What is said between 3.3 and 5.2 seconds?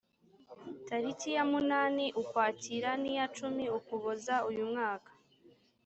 cumi ukuboza uyu mwaka